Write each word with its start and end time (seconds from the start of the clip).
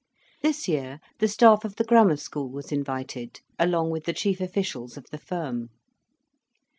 This 0.41 0.67
year 0.67 0.99
the 1.19 1.27
staff 1.27 1.63
of 1.63 1.75
the 1.75 1.83
Grammar 1.83 2.17
School 2.17 2.49
was 2.49 2.71
invited, 2.71 3.41
along 3.59 3.91
with 3.91 4.05
the 4.05 4.13
chief 4.13 4.41
officials 4.41 4.97
of 4.97 5.05
the 5.11 5.19
firm. 5.19 5.69